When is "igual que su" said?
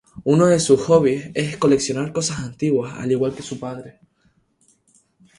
3.11-3.59